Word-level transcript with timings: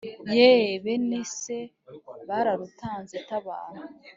yeee 0.37 0.73
bene 0.85 1.19
se 1.41 1.57
bararutanze 2.27 3.17
tabara 3.29 3.79